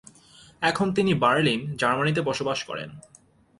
[0.61, 2.89] এখন তিনি বার্লিন, জার্মানিতে বসবাস করেন।